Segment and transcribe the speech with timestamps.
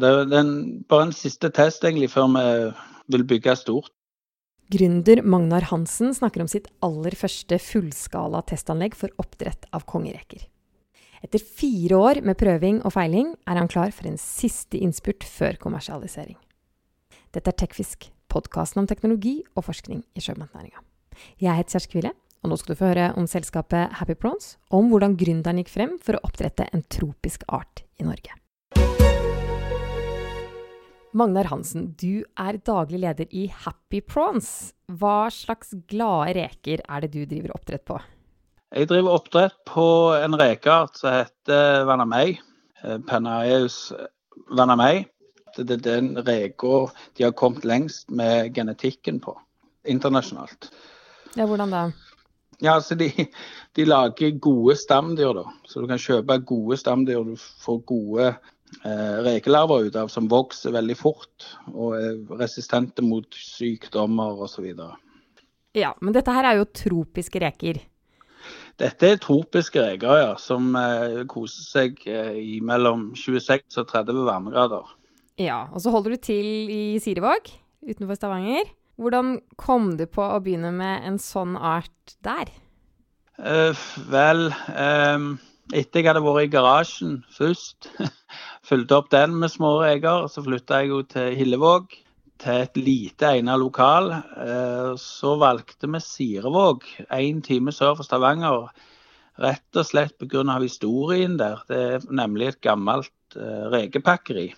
[0.00, 0.52] Så det er en,
[0.88, 2.44] bare en siste test egentlig før vi
[3.12, 3.90] vil bygge stort.
[4.70, 10.46] Gründer Magnar Hansen snakker om sitt aller første fullskala testanlegg for oppdrett av kongereker.
[11.20, 15.60] Etter fire år med prøving og feiling er han klar for en siste innspurt før
[15.60, 16.38] kommersialisering.
[17.34, 20.80] Dette er Tekfisk, podkasten om teknologi og forskning i sjømatnæringa.
[21.42, 24.88] Jeg heter Kjersti Kvile, og nå skal du få høre om selskapet Happy Prawns, om
[24.88, 28.39] hvordan gründeren gikk frem for å oppdrette en tropisk art i Norge.
[31.12, 34.70] Magnar Hansen, du er daglig leder i Happy Prawns.
[34.86, 37.96] Hva slags glade reker er det du driver oppdrett på?
[38.70, 42.38] Jeg driver oppdrett på en rekeart som heter vanamei.
[42.84, 43.88] Eh, Penaeus
[44.54, 45.08] vanamei.
[45.56, 46.76] Det er den reka
[47.18, 49.34] de har kommet lengst med genetikken på
[49.82, 50.70] internasjonalt.
[51.34, 51.82] Ja, hvordan da?
[52.62, 53.10] Ja, altså de,
[53.76, 55.48] de lager gode stamdyr, da.
[55.66, 57.26] Så du kan kjøpe gode stamdyr.
[57.26, 58.30] Du får gode
[59.26, 64.68] rekelarver ut av som vokser veldig fort og er resistente mot sykdommer osv.
[65.76, 67.82] Ja, men dette her er jo tropiske reker.
[68.80, 74.22] Dette er tropiske reker ja, som eh, koser seg eh, i mellom 26 og 30
[74.24, 74.94] varmegrader.
[75.40, 77.52] Ja, og så holder du til i Sirevåg
[77.84, 78.72] utenfor Stavanger.
[79.00, 82.50] Hvordan kom du på å begynne med en sånn art der?
[83.40, 85.28] Eh, vel, eh,
[85.76, 87.92] etter jeg hadde vært i garasjen først,
[88.66, 91.94] fulgte opp den med små reker, så flytta jeg jo til Hillevåg
[92.40, 94.12] til et lite egnet lokal.
[94.12, 98.70] Eh, så valgte vi Sirevåg, én time sør for Stavanger.
[99.40, 100.58] Rett og slett pga.
[100.60, 101.62] historien der.
[101.68, 104.52] Det er nemlig et gammelt eh, rekepakkeri.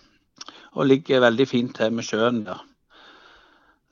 [0.73, 2.61] Og ligger veldig fint til med sjøen der.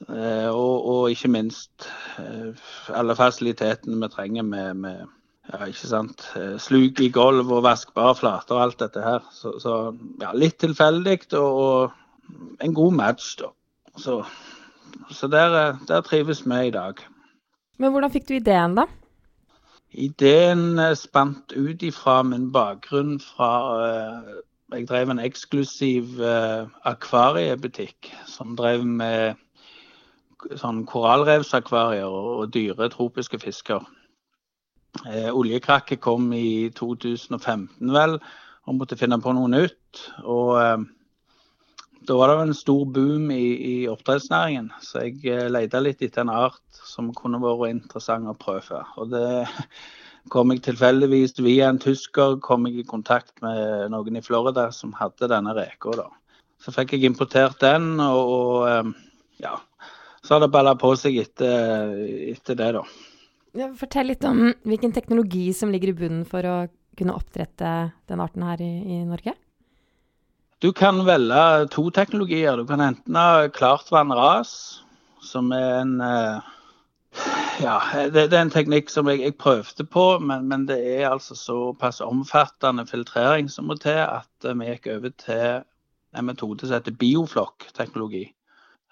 [0.10, 1.88] Eh, og, og, ikke minst
[2.90, 5.06] alle fasilitetene vi trenger med, med
[5.52, 6.28] ja, ikke sant?
[6.64, 9.26] sluk i gulv og vaskbare flater og alt dette her.
[9.36, 9.80] Så, så
[10.22, 12.02] ja, litt tilfeldig og, og
[12.62, 13.52] en god match, da.
[13.98, 14.24] Så,
[15.10, 16.94] så der, eh, der, trives vi i dag.
[17.78, 18.86] Men hvordan fikk du ideen, da?
[19.92, 24.34] Ideen eh, spant ut ifra min bakgrunn fra uh,
[24.72, 29.36] Jeg drev en eksklusiv uh, akvariebutikk som drev med
[30.56, 33.84] sånn korallrevsakvarier og dyre tropiske fisker.
[35.06, 38.18] Uh, oljekrakket kom i 2015, vel,
[38.68, 40.02] og måtte finne på noe nytt.
[40.24, 40.58] og
[42.08, 46.24] da var det en stor boom i, i oppdrettsnæringen, så jeg eh, leita litt etter
[46.24, 48.82] en art som kunne vært interessant å prøve.
[48.98, 49.46] Og det
[50.34, 54.96] kom jeg tilfeldigvis via en tysker kom jeg i kontakt med noen i Florida som
[54.98, 56.08] hadde denne reka.
[56.62, 58.92] Så fikk jeg importert den, og, og eh,
[59.46, 59.56] ja,
[60.26, 61.94] så har det balla på seg etter,
[62.34, 62.86] etter det, da.
[63.58, 66.56] Ja, fortell litt om hvilken teknologi som ligger i bunnen for å
[66.98, 69.34] kunne oppdrette den arten her i, i Norge?
[70.62, 72.60] Du kan velge to teknologier.
[72.60, 74.54] Du kan enten ha klartvannras,
[75.26, 76.52] som er en eh,
[77.62, 77.76] ja,
[78.14, 81.36] det, det, er en teknikk som jeg, jeg prøvde på, men, men, det er altså
[81.36, 85.66] såpass omfattende filtrering som må til at vi gikk over til
[86.16, 88.30] en metode som heter bioflokk-teknologi.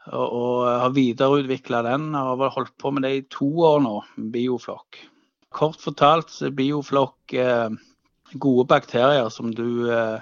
[0.07, 3.95] Og, har videreutvikla den og har holdt på med det i to år nå,
[4.33, 4.97] bioflokk.
[5.53, 7.69] Kort fortalt så er bioflokk eh,
[8.33, 10.21] gode bakterier som du eh,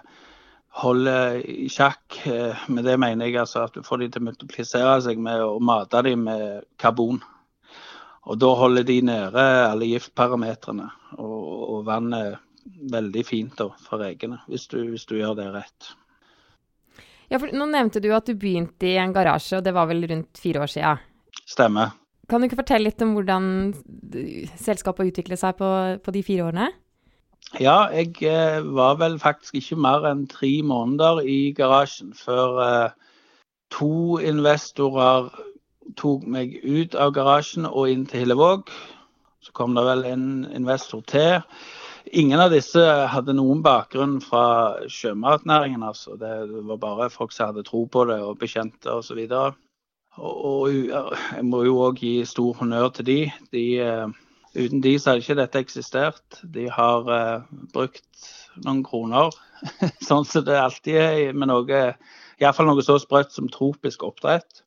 [0.81, 2.19] holder i sjakk.
[2.27, 5.43] Eh, med det mener jeg altså at du får de til å multiplisere seg med
[5.43, 7.21] å mate dem med karbon.
[8.27, 10.89] Og da holder de nede alle giftparametrene.
[11.15, 12.41] Og, og vannet
[12.91, 15.94] veldig fint da, for rekene, hvis, hvis, du gjør det rett.
[17.27, 20.05] Ja, for Nå nevnte du at du begynte i en garasje, og det var vel
[20.07, 21.01] rundt fire år siden?
[21.47, 21.95] Stemmer.
[22.27, 23.45] Kan du ikke fortelle litt om hvordan
[24.59, 25.69] selskapet utviklet seg på,
[26.03, 26.69] på de fire årene?
[27.63, 32.95] Ja, jeg eh, var vel faktisk ikke mer enn tre måneder i garasjen før eh,
[33.71, 35.29] to investorer
[35.95, 38.67] tok meg ut av garasjen og inn til Hillevåg.
[39.39, 41.39] Så kom det vel en investor til.
[42.12, 42.81] Ingen av disse
[43.12, 45.83] hadde noen bakgrunn fra sjømatnæringen.
[45.83, 46.15] altså.
[46.15, 46.30] Det
[46.69, 49.19] var bare folk som hadde tro på det, og bekjente osv.
[49.27, 49.57] Og,
[50.18, 50.77] og, og
[51.36, 53.19] jeg må jo òg gi stor honnør til de.
[53.51, 54.07] de uh,
[54.57, 56.39] Uten de så hadde ikke dette eksistert.
[56.54, 57.44] De har uh,
[57.74, 58.24] brukt
[58.63, 59.33] noen kroner,
[60.07, 61.83] sånn som det alltid er med noe
[62.38, 64.63] Iallfall noe så sprøtt som tropisk oppdrett.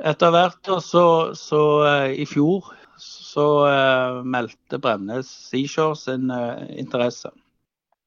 [0.00, 1.04] Etter hvert så,
[1.36, 6.30] så uh, i fjor så uh, meldte Bremnes Seashore sin
[6.76, 7.32] interesse.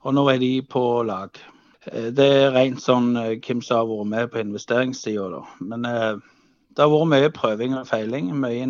[0.03, 1.35] Og nå er de på lag.
[1.83, 5.41] Det er rent sånn hvem som har vært med på investeringssida, da.
[5.63, 8.29] Men det har vært mye prøving og feiling.
[8.39, 8.67] Mye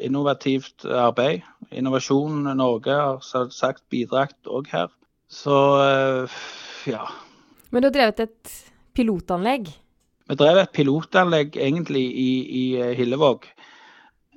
[0.00, 1.42] innovativt arbeid.
[1.70, 4.90] Innovasjon Norge har sagt bidratt òg her.
[5.32, 6.40] Så eh,
[6.92, 7.06] ja.
[7.70, 8.52] Men du har drevet et
[8.96, 9.70] pilotanlegg?
[10.28, 12.30] Vi drev et pilotanlegg egentlig i,
[12.62, 12.64] i
[12.98, 13.48] Hillevåg.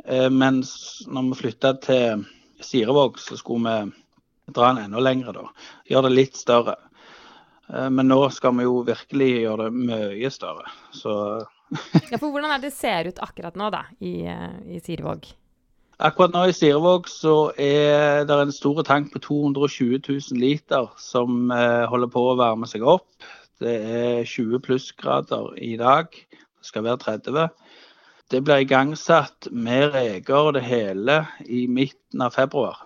[0.07, 0.72] Eh, mens
[1.07, 2.25] når vi flytta til
[2.62, 3.94] Sirevåg, så skulle vi
[4.54, 5.48] dra den enda lengre, da.
[5.90, 6.78] Gjøre det litt større.
[7.74, 10.69] Eh, men nå skal vi jo virkelig gjøre det mye større.
[10.94, 11.16] Så
[12.12, 15.25] ja, for Hvordan er det ser ut akkurat nå da, i, eh, i Sirevåg?
[16.06, 21.50] Akkurat nå i Sirevåg så er det en stor tank på 220 000 liter som
[21.56, 23.08] eh, holder på å varme seg opp.
[23.63, 26.12] Det er 20 plussgrader i dag.
[26.12, 27.48] Det skal være 30.
[28.31, 32.86] Det ble igangsatt med reker og det hele i midten av februar.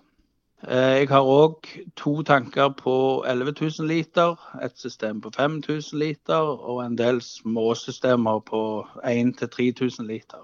[0.68, 2.95] Eh, jeg har òg to tanker på
[3.27, 8.63] 11 000 liter, et system på 5000 liter og en del småsystemer på
[9.06, 10.44] 1000-3000 liter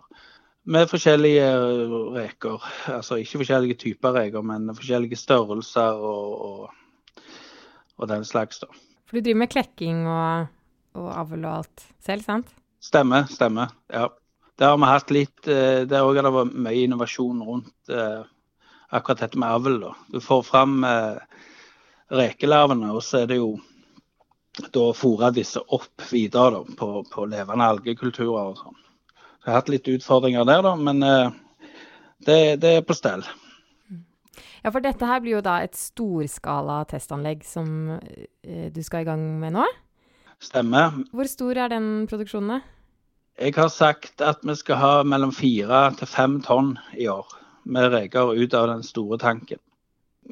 [0.65, 1.49] med forskjellige
[2.15, 2.63] reker.
[2.89, 7.23] Altså ikke forskjellige typer reker, men forskjellige størrelser og, og,
[7.97, 8.59] og den slags.
[8.59, 8.71] da.
[9.05, 10.47] For du driver med klekking og,
[10.97, 12.55] og avl og alt selv, sant?
[12.81, 13.75] Stemmer, stemmer.
[13.93, 14.07] Ja.
[14.59, 18.23] Der har vi hatt litt eh, Der òg har det vært mye innovasjon rundt eh,
[18.95, 19.79] akkurat dette med avl.
[19.81, 19.93] da.
[20.13, 21.45] Du får fram eh,
[22.15, 23.55] rekelarvene, og så er det jo
[24.71, 28.77] da fôre disse opp videre da, på, på levende algekulturer og sånn.
[29.43, 33.21] Jeg har hatt litt utfordringer der, da, men det, det, er på stell.
[34.63, 37.67] Ja, for dette her blir jo da et storskala testanlegg som
[38.41, 39.67] du skal i gang med nå?
[40.41, 40.97] Stemmer.
[41.13, 42.63] Hvor stor er den produksjonen?
[43.35, 47.33] Jeg har sagt at vi skal ha mellom fire til fem tonn i år
[47.67, 49.59] med reker ut av den store tanken.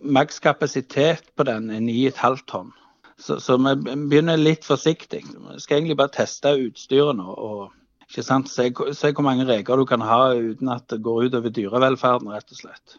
[0.03, 2.71] Maks kapasitet på den er 9,5 tonn.
[3.19, 3.75] Så, så, vi
[4.07, 5.21] begynner litt forsiktig.
[5.27, 7.27] Vi skal egentlig bare teste utstyret nå.
[7.27, 8.49] og ikke sant?
[8.49, 12.31] Se, se, hvor mange reker du kan ha uten at det går ut over dyrevelferden,
[12.31, 12.97] rett og slett.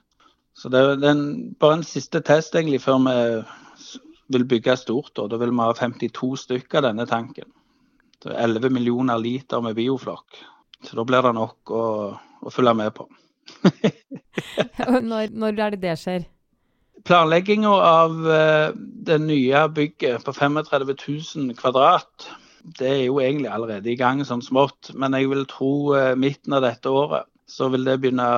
[0.55, 3.19] Så det er en, bare en siste test egentlig før vi
[4.37, 5.17] vil bygge stort.
[5.19, 7.49] Og da vil vi ha 52 stykker av denne tanken.
[8.25, 10.39] Det er 11 millioner liter med bioflokk.
[10.85, 11.85] Så da blir det nok å,
[12.45, 13.09] å følge med på.
[15.11, 16.25] når, når er det det skjer?
[17.05, 22.31] Planlegginga av uh, det nye bygget på 35 000 kvadrat
[22.65, 24.93] det er jo egentlig allerede i gang sånn smått.
[24.97, 28.29] Men jeg vil tro eh, midten av dette året så vil det begynne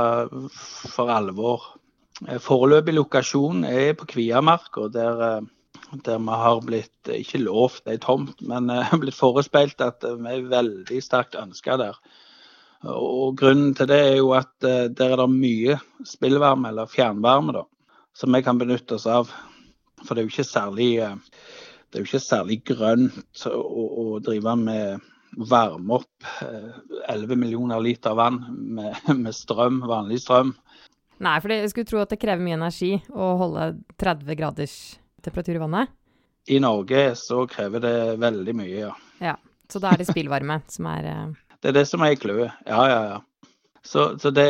[0.51, 1.69] for alvor.
[2.27, 5.47] Eh, foreløpig lokasjon er på Kviamarka, der, eh,
[6.07, 8.71] der vi har blitt ikke lovt ei tomt, men
[9.03, 11.99] blitt forespeilt at vi er veldig sterkt ønska der.
[12.87, 17.65] Og Grunnen til det er jo at der er det mye spillvarme, eller fjernvarme, da,
[18.15, 19.33] som vi kan benytte oss av.
[20.05, 20.91] For det er jo ikke særlig
[21.97, 25.05] det er jo ikke særlig grønt å, å drive med
[25.49, 30.55] varme opp 11 eh, millioner liter vann med, med, strøm, vanlig strøm.
[31.25, 33.71] Nei, for jeg skulle tro at det krever mye energi å holde
[34.03, 34.77] 30 graders
[35.27, 35.95] temperatur i vannet?
[36.47, 38.93] I Norge så krever det veldig mye, ja.
[39.23, 39.35] ja
[39.69, 41.25] så da er det spillvarme som er uh...
[41.61, 42.55] Det er det som er clouet.
[42.69, 43.51] Ja, ja, ja.
[43.87, 44.47] Så, så det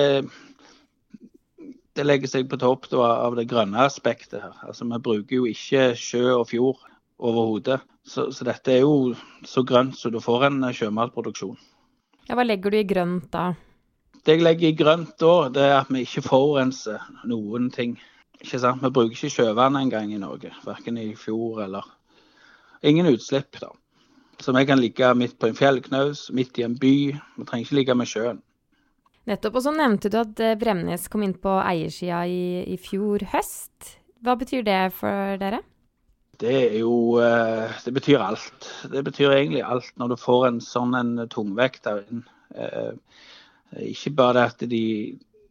[1.96, 4.56] det legger seg på topp av det grønne aspektet her.
[4.66, 6.82] Altså, Vi bruker jo ikke sjø og fjord
[7.16, 7.80] overhodet.
[8.06, 9.14] Så, så, dette er jo
[9.48, 11.56] så grønt så du får en eh, sjømatproduksjon.
[12.28, 13.48] Ja, Hva legger du i grønt da?
[14.26, 17.96] Det jeg legger i grønt da, det er at vi ikke forurenser noen ting.
[18.40, 18.82] Ikke sant?
[18.82, 20.52] Vi bruker ikke sjøvann engang i Norge.
[20.66, 21.92] Verken i fjor eller
[22.86, 23.70] Ingen utslipp, da.
[24.38, 26.96] Så vi kan ligge midt på en fjellknaus, midt i en by.
[27.38, 28.42] Vi trenger ikke ligge med sjøen.
[29.26, 29.56] Nettopp.
[29.58, 33.96] Og så nevnte du at eh, Bremnes kom inn på eiersida i, i fjor høst.
[34.22, 35.62] Hva betyr det for dere?
[36.36, 38.68] Det er jo eh, Det betyr alt.
[38.92, 42.22] Det betyr egentlig alt når du får en sånn en tungvekter inn.
[42.54, 42.92] Eh,
[43.88, 44.84] ikke bare det at de,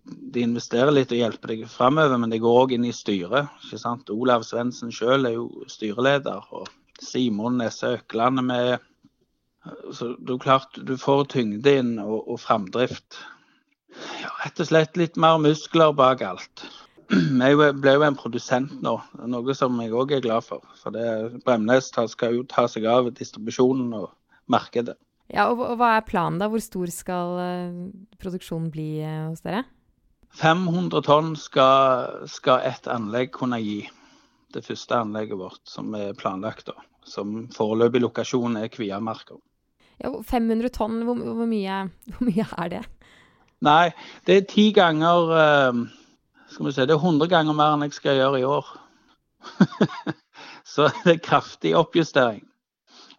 [0.05, 3.51] de, investerer litt og hjelper deg framover, men de går òg inn i styret.
[3.65, 4.11] ikke sant?
[4.13, 6.69] Olav Svendsen sjøl er jo styreleder, og
[7.01, 8.89] Simon Nesse Økland er med.
[9.97, 13.17] Så det klart du får tyngde inn og, og framdrift.
[14.21, 16.65] Ja, rett og slett litt mer muskler bak alt.
[17.09, 18.95] Vi ble jo en produsent nå,
[19.29, 20.65] noe som jeg òg er glad for.
[20.81, 21.05] For det,
[21.45, 24.09] Bremnes skal jo ta seg av distribusjonen og
[24.51, 24.97] markedet.
[25.33, 26.49] Ja, og, Hva er planen da?
[26.51, 27.87] Hvor stor skal uh,
[28.21, 29.63] produksjonen bli uh, hos dere?
[30.35, 33.83] 500 tonn skal, skal et anlegg kunne gi.
[34.53, 36.67] Det første anlegget vårt som er planlagt.
[36.67, 36.79] da.
[37.05, 39.37] Som foreløpig lokasjon er Kviamarka.
[40.03, 42.81] Ja, 500 tonn, hvor, hvor, mye, hvor, mye, er det?
[43.63, 43.93] Nei,
[44.27, 45.85] det er ti ganger uh,
[46.51, 48.67] skal vi se, Det er 100 ganger mer enn jeg skal gjøre i år.
[50.73, 52.43] så det er kraftig oppjustering.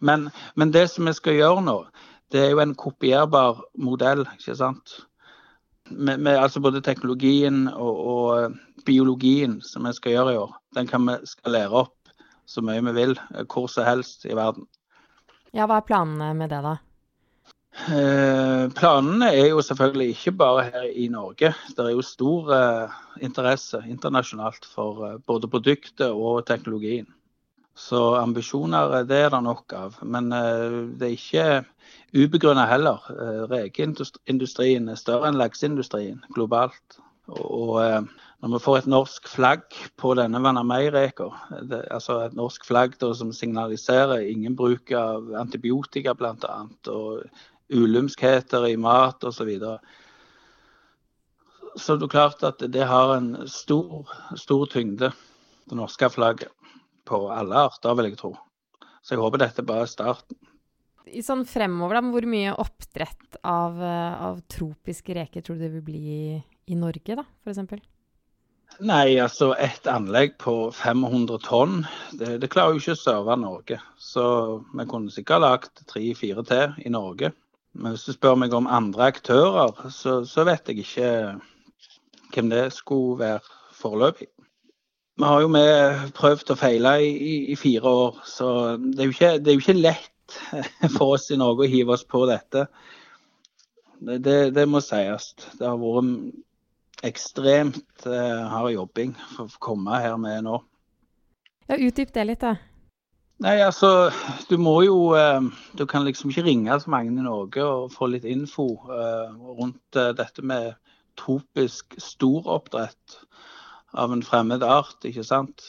[0.01, 1.79] Men, men, det som vi skal gjøre nå,
[2.33, 4.27] det er jo en kopierbar modell.
[4.37, 4.99] ikke sant?
[5.91, 10.57] Med, med altså både teknologien og, og, eh, biologien som vi skal gjøre i år,
[10.75, 11.95] den kan vi skalere opp
[12.47, 14.67] så mye vi vil, eh, hvor som helst i verden.
[15.55, 16.77] Ja, hva er planene med det, da?
[17.77, 21.53] Eh, planene er jo selvfølgelig ikke bare her i Norge.
[21.77, 27.07] Det er jo stor eh, interesse internasjonalt for eh, både produktet og teknologien.
[27.77, 29.99] Så ambisjoner det er det nok av.
[30.03, 31.49] Men eh, det er ikke
[32.17, 33.03] ubegrunna heller.
[33.13, 37.01] Eh, rekeindustrien er større enn lakseindustrien globalt.
[37.27, 38.01] Og eh,
[38.45, 41.29] når vi får et norsk flagg på denne Vanamei-reka,
[41.91, 46.57] altså et norsk flagg som signaliserer ingen bruk av antibiotika bl.a.
[46.93, 47.25] og
[47.73, 49.41] ulumskheter i mat osv.
[49.41, 49.79] Så, videre.
[51.77, 54.07] så det er klart at det har en stor,
[54.37, 55.11] stor tyngde,
[55.67, 56.53] det norske flagget,
[57.07, 58.33] på alle arter, vil jeg tro.
[59.03, 60.39] Så jeg håper dette bare er starten.
[61.07, 65.85] I sånn fremover, da, hvor mye oppdrett av, av tropiske reker tror du det vil
[65.87, 66.17] bli
[66.67, 67.85] i Norge, da, f.eks.?
[68.85, 71.79] Nei, altså et anlegg på 500 tonn,
[72.19, 73.79] det, det klarer jo ikke å serve Norge.
[73.97, 74.25] Så
[74.75, 77.31] vi kunne sikkert lagd tre-fire til i Norge.
[77.77, 81.11] Men hvis du spør meg om andre aktører, så, så vet jeg ikke
[82.35, 83.41] hvem det skulle være
[83.77, 84.29] foreløpig.
[85.17, 89.13] Vi har jo med prøvd og feila i, i, i, fire år, så det er,
[89.15, 90.13] ikke, det er, jo ikke, lett
[90.97, 92.67] for oss i Norge å hive oss på dette.
[93.99, 95.33] Det, det, det må sies.
[95.57, 100.61] Det har vært ekstremt eh, hard jobbing for å komme her med nå.
[101.67, 102.57] Ja, Utdyp det litt, da.
[103.45, 104.09] Nei, altså,
[104.49, 105.45] du må jo eh,
[105.77, 109.99] Du kan liksom ikke ringe så mange i Norge og få litt info eh, rundt
[109.99, 110.73] eh, dette med
[111.21, 113.19] tropisk storoppdrett
[113.97, 115.63] av en fremmed art, ikke sant.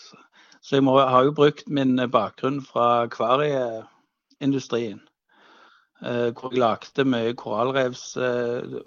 [0.64, 3.94] Så jeg må, har jo brukt min bakgrunn fra akvarieindustrien.
[4.42, 8.82] Eh, hvor jeg lagde mye korallrevs eh,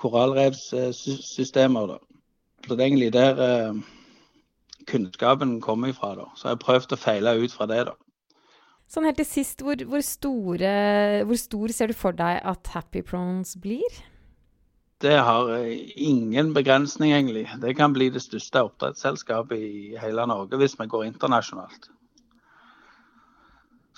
[0.00, 1.86] korallrevssystemer.
[1.90, 1.98] Da.
[2.66, 3.74] Så det er egentlig der eh,
[4.88, 6.14] kunnskapen kommer ifra.
[6.16, 6.30] Da.
[6.36, 7.84] Så jeg har prøvd å feile ut fra det.
[7.90, 7.94] da.
[8.88, 10.72] Sånn helt til sist, hvor, hvor, store,
[11.28, 14.00] hvor stor ser du for deg at Happy Prawns blir?
[15.02, 15.48] Det har
[15.96, 17.48] ingen begrensning, egentlig.
[17.60, 21.88] Det kan bli det største oppdrettsselskapet i hele Norge hvis vi går internasjonalt.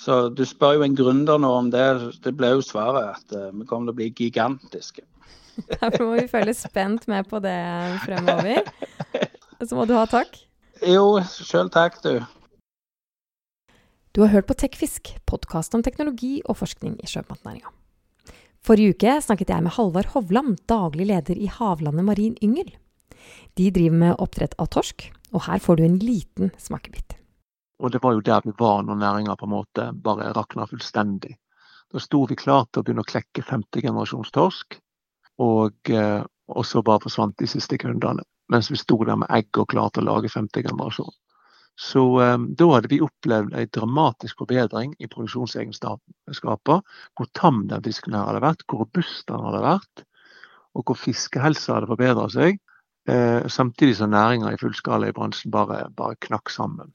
[0.00, 1.86] Så du spør jo en gründer nå om det.
[2.24, 5.04] Det ble jo svaret at uh, vi kommer til å bli gigantiske.
[5.70, 7.58] Derfor må vi følge spent med på det
[8.02, 8.66] fremover.
[9.62, 10.34] Så må du ha takk.
[10.82, 12.18] Jo, sjøl takk, du.
[14.14, 17.70] Du har hørt på Tekfisk, podkast om teknologi og forskning i sjømatnæringa.
[18.64, 22.70] Forrige uke snakket jeg med Halvard Hovland, daglig leder i Havlandet Marin Yngel.
[23.58, 27.16] De driver med oppdrett av torsk, og her får du en liten smakebit.
[27.84, 31.34] Og det var jo der vi var når næringa på en måte bare rakna fullstendig.
[31.92, 34.78] Da sto vi klar til å begynne å klekke femte generasjons torsk.
[35.44, 38.24] Og, eh, og så bare forsvant de siste kundene.
[38.48, 41.12] Mens vi sto der med egg og klarte å lage femte generasjon.
[41.80, 46.82] Så um, da hadde vi opplevd en dramatisk forbedring i produksjonsegenskaper.
[47.18, 50.04] Hvor tam den fisken her hadde vært, hvor robust den hadde vært,
[50.74, 52.60] og hvor fiskehelsa hadde forbedra seg.
[53.10, 56.94] Eh, samtidig som næringa i fullskala i bransjen bare, bare knakk sammen.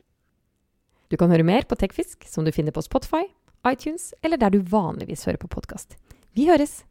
[1.10, 3.24] Du kan høre mer på Tekfisk, som du finner på Spotify,
[3.66, 5.98] iTunes eller der du vanligvis hører på podkast.
[6.38, 6.84] Vi høres!